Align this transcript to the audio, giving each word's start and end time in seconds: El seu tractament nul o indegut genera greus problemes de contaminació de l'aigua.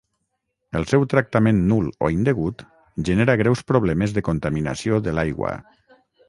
El 0.77 0.85
seu 0.91 1.03
tractament 1.11 1.59
nul 1.71 1.91
o 2.07 2.09
indegut 2.15 2.63
genera 3.11 3.37
greus 3.43 3.63
problemes 3.73 4.17
de 4.17 4.25
contaminació 4.31 5.03
de 5.11 5.15
l'aigua. 5.21 5.55